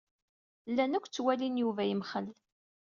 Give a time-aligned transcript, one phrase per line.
[0.71, 2.27] Llan akk ttwalin Yuba yemxel.